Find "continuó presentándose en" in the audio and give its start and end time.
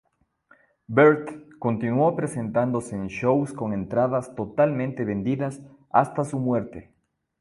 1.59-3.05